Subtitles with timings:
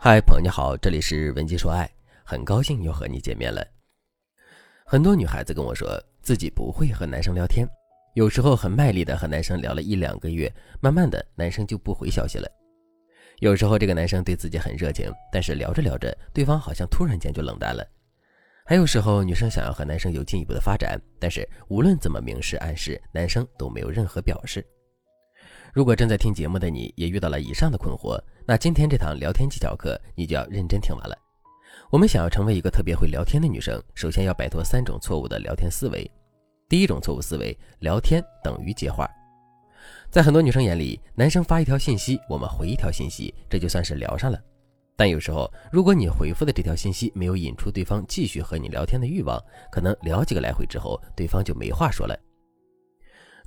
[0.00, 1.90] 嗨，朋友你好，这里是文姬说爱，
[2.22, 3.66] 很高兴又和你见面了。
[4.86, 7.66] 很多女孩子跟我说自己不会和男生聊天，
[8.14, 10.48] 有时候很卖力的和男生聊了一两个月，
[10.80, 12.48] 慢慢的男生就不回消息了。
[13.40, 17.84] 有时候这个男生对自己很热情，但是聊着聊着，对方好像突然间就冷淡了。
[18.64, 24.64] 还有时候女生想要和男生有进一步的发展，但是无论怎么明示暗示，男生都没有任何表示。
[25.78, 31.16] 如果正在听节目的你也遇到了以上的困惑，那今天这堂聊天技巧课你就要认真听完了。
[31.88, 36.10] 我们想要成为一个特别会聊天的女生，首先要摆脱三种错误的聊天思维。
[36.68, 39.08] 第一种错误思维，聊天等于接话。
[40.10, 44.42] 在很多女生眼里，男生发一条信息，我们回一条信息，这就算是聊上了。
[44.96, 52.18] 但有时候，如果你回复的这条信息没有引出对方继续和你聊天的欲望，可能聊几个来回之后，对方就没话说了。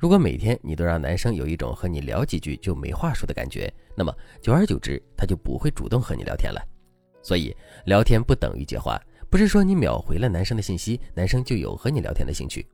[0.01, 4.11] 如果每天你都让男生有一种和你聊几句就没话说的感觉，那么
[4.41, 6.59] 久而久之，他就不会主动和你聊天了。
[7.21, 12.65] 所以，聊天不等于接话，不是说你秒回了男生的信息，男生就有和你聊天的兴趣。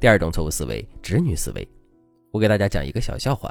[0.00, 1.64] 第二种错误思维，直女思维。
[2.32, 3.48] 我给大家讲一个小笑话：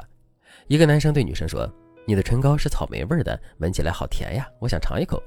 [0.68, 1.66] 一个男生对女生说
[2.06, 5.22] ：“你的唇膏是草莓味的，闻起来好甜呀，我想尝一口。”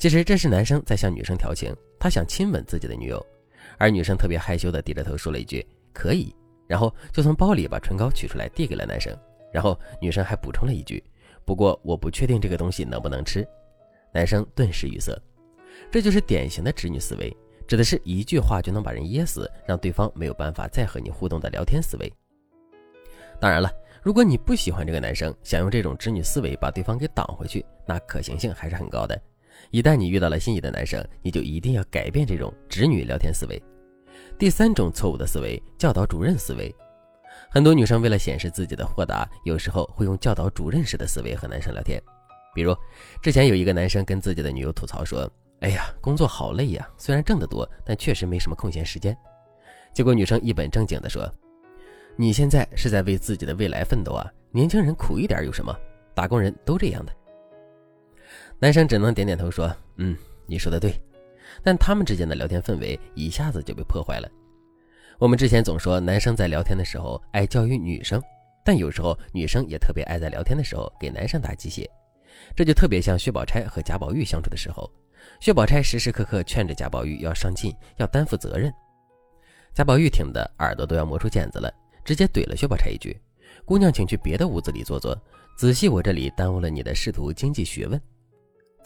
[0.00, 3.24] 其实这是男生在向女生调情，他想亲吻自己的女友，
[3.78, 6.34] 而女生特别害羞的低着头说了一句：“可以。”
[6.66, 9.16] 然后就从包里把唇膏取出来递给了男生，
[9.52, 11.02] 然后女生还补充了一句
[11.44, 13.46] ：“不过我不确定这个东西能不能吃。”
[14.12, 15.16] 男生顿时语塞。
[15.90, 22.10] 这就是典型的直女思维，指的是一句话就能把人噎死，让对方没有办法再和你互动的聊天思维。
[23.38, 23.70] 当然了，
[24.02, 29.20] 如果你不喜欢这个男生，想用这种直女思维把对方给挡回去，那可行性还是很高的。
[29.70, 33.62] 一旦你遇到了心仪的男生，你就一定要改变这种直女聊天思维。
[34.38, 36.74] 第三种错误的思维，教导主任思维。
[37.50, 42.02] 很多女生为了显示自己的豁达，有时候会用教导主任式的思维和男生聊天。
[42.54, 42.76] 比如，
[43.22, 49.16] 之前有一个男生跟自己的女友吐槽说：“哎呀，工作好累呀，虽然挣得多，但确实没什么空闲时间。”
[49.94, 51.30] 结果女生一本正经地说
[52.16, 55.74] ：“你现在是在为自己的未来奋斗啊，年轻人苦一点有什么？
[56.14, 57.12] 打工人都这样的。”
[58.58, 60.16] 男生只能点点头说：“嗯，
[60.46, 60.98] 你说的对。”
[61.62, 64.28] 但他们之间的聊天氛围一下子就被破坏了。
[65.18, 68.22] 我们之前总说男生在聊天的时候爱教育女生，
[68.64, 71.88] 但有时候女生也特别爱在聊天的时候给男生打鸡血，
[72.54, 74.90] 这就特别像薛宝钗和贾宝玉相处的时候，
[75.40, 78.72] 薛宝钗时时刻刻劝着贾宝玉要上进，要担负责任。
[79.72, 81.72] 贾宝玉听得耳朵都要磨出茧子了，
[82.04, 83.18] 直接怼了薛宝钗一句
[83.64, 85.18] ：“姑娘，请去别的屋子里坐坐，
[85.56, 88.00] 仔细我这里耽误了你的仕途经济学问。”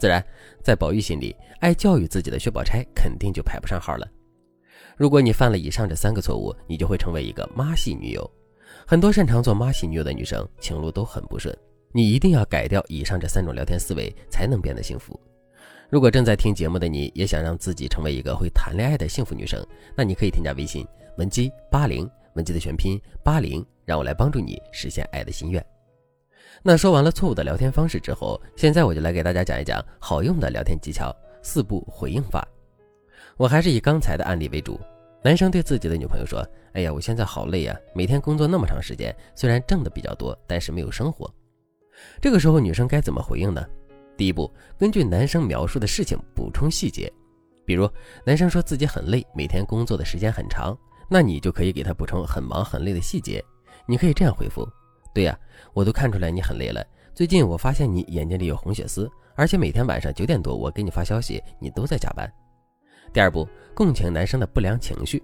[0.01, 0.25] 自然，
[0.63, 4.07] 在宝玉心里，爱教育自己的薛宝钗肯定就排不上号了。
[4.97, 8.27] 如果你犯了以上这三个错误，你就会成为一个妈系女友。
[8.87, 11.55] 很多擅长做妈系女友的女生，情路都很不顺。
[11.91, 15.19] 你一定要改掉以上这三种聊天思维，才能变得幸福。
[15.87, 19.63] 如果正在听节目的你也想让自己成为一个会谈恋爱的幸福女生，
[19.95, 20.83] 那你可以添加微信
[21.19, 25.63] 文姬八零，文姬的全拼八零，让我来帮助你实现爱的心愿。
[26.63, 31.11] 那说完了错误的聊天方式之后，现在我就来给大家讲一讲好用的聊天技巧——
[31.41, 32.47] 四步回应法。
[33.35, 34.79] 我还是以刚才的案例为主。
[35.23, 41.31] 男生对自己的女朋友说：“哎呀，我现在好累呀，每天工作那么长时间，虽然挣的比较多，但是没有生活。”
[42.21, 43.65] 这个时候，女生该怎么回应呢？
[44.15, 47.11] 第一步，根据男生描述的事情补充细节。
[47.65, 47.89] 比如，
[48.23, 50.77] 男生说自己很累，每天工作的时间很长，
[51.09, 53.43] 那你就可以给他补充很忙很累的细节。
[53.87, 54.67] 你可以这样回复。
[55.13, 55.37] 对呀，
[55.73, 56.85] 我都看出来你很累了。
[57.13, 62.31] 最近我发现你眼睛里有红血丝，而且每天晚上九点多我给你发消息，你都在加班。
[63.11, 65.21] 第二步，共情男生的不良情绪，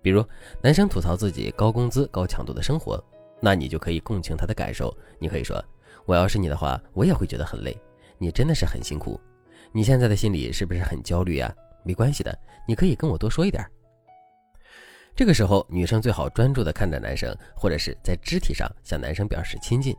[0.00, 0.24] 比如
[0.62, 3.02] 男生吐槽自己高工资、高强度的生活，
[3.38, 4.96] 那你就可以共情他的感受。
[5.18, 5.62] 你可以说
[6.06, 7.76] ：“我要是你的话，我也会觉得很累。
[8.16, 9.20] 你真的是很辛苦，
[9.70, 11.54] 你现在的心里是不是很焦虑呀？
[11.84, 12.36] 没关系的，
[12.66, 13.62] 你可以跟我多说一点。”
[15.16, 19.96] 这个时候，女生最好专注地看着男生，或者是在肢体上向男生表示亲近。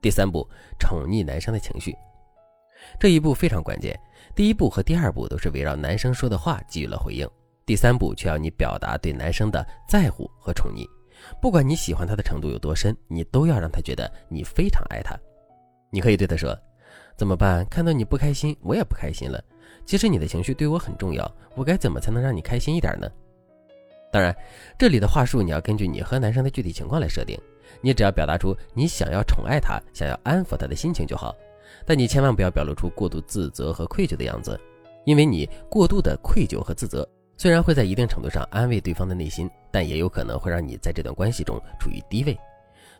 [0.00, 0.48] 第三步，
[0.80, 1.94] 宠溺男生的情绪，
[2.98, 3.94] 这一步非常关键。
[4.34, 7.28] 第一步和第二步都是围绕男生说的话给予了回应，
[7.66, 10.86] 第三步却要你表达对男生的在乎和宠溺。
[11.38, 15.14] 不管你喜欢他的程度有多深，你都要让他觉得你非常爱他。
[15.90, 16.58] 你可以对他说
[17.14, 17.62] ：“怎么办？
[17.66, 19.38] 看到你不开心，我也不开心了。
[19.84, 23.06] 其实你的情绪对我很重要，我该怎么才能让你开心一点呢？”
[24.16, 24.34] 当然，
[24.78, 27.38] 这里的话术你要根据你和男生的具体情况来设定。
[27.82, 31.36] 你只要表达出你想要宠爱他、想要安抚他的心情就好。
[31.84, 34.58] 但你千万不要表露出过度自责和愧疚的样子，
[35.04, 42.34] 因为你过度的愧疚和自责，虽然会在一定程度上安慰对方的内心，但也有可能会让你在这段关系中处于低位。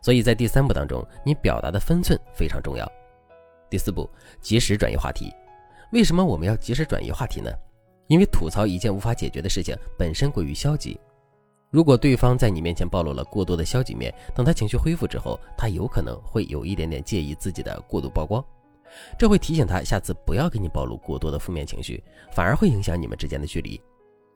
[0.03, 2.87] 所以在第三步当中，你表达的分寸非常重要。
[3.71, 4.07] 第四步，
[4.39, 5.33] 及时转移话题。
[5.91, 7.51] 为什么我们要及时转移话题呢？
[8.05, 10.97] 因为吐槽一件无法解决的事情本身过于消极。
[11.69, 18.43] 如果对方在你面前暴露了过多的消极面，等他情绪恢复之后，他有可能会有一点点介意自己的过度曝光，
[19.19, 23.79] 这会提醒他下次不要给你暴露过多的负面情绪，反而会影响你们之间的距离。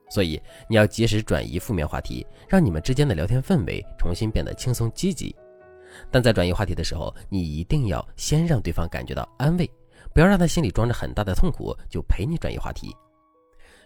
[0.09, 5.33] 所以你要及时转移负面话题，让你们之间的聊天氛围重新变得轻松积极。
[6.09, 9.69] 但在转移话题的时候，你一定要先让对方感觉到安慰，
[10.13, 12.93] 不要让他心里装着很大的痛苦就陪你转移话题。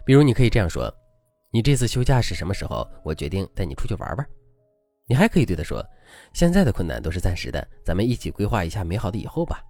[0.04, 0.92] 比如，你可以这样说
[1.52, 2.86] ：“你这次休假是什么时候？
[3.04, 4.26] 我决定带你出去玩玩。”
[5.08, 5.84] 你还可以对他说
[6.34, 9.62] ：“现在的困难都是暂时的，咱们一起规划一下美好的以后吧。”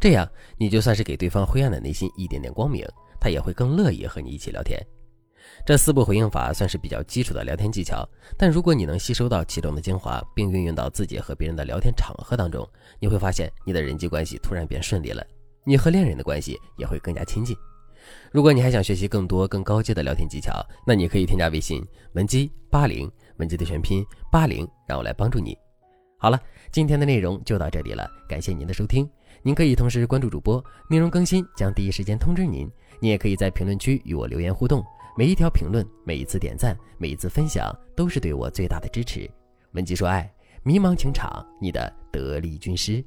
[0.00, 0.28] 这样，
[0.58, 2.84] 你就算是给对方灰暗的内心一点点光明，
[3.20, 4.78] 他也会更乐意和你一起聊天。
[5.64, 8.06] 这四步回应法算是比较基础的聊天技巧，
[8.36, 15.24] 但如果你能吸收到其中的精华，并运用到自己和别人的聊天场合当中，你会发现你的人际关系突然变顺利了，
[15.64, 17.56] 你和恋人的关系也会更加亲近。
[18.30, 25.56] 如果你还想学习更多更高阶的聊天技巧，那你可以添加微信文姬八零，文姬的全拼八零，让我来帮助你。
[26.18, 26.38] 好了，
[26.70, 29.08] 今天的内容就到这里了，感谢您的收听。
[29.42, 32.70] 您可以同时关注主播，内容更新将第一时间通知您。
[33.00, 34.84] 你也可以在评论区与我留言互动。
[35.16, 39.28] 每一条评论，每一次点赞，每一次分享，都是对我最大的支持。
[39.72, 40.30] 文姬说爱，
[40.62, 43.02] 迷茫情场，你的得力军师。